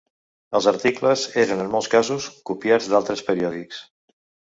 Els 0.59 0.67
articles 0.69 1.25
eren 1.43 1.61
en 1.65 1.69
molts 1.75 1.89
casos, 1.95 2.29
copiats 2.51 2.87
d'altres 2.95 3.23
periòdics. 3.29 3.83